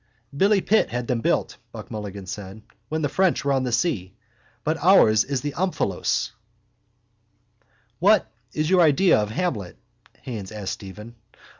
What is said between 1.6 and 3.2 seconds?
Buck Mulligan said, when the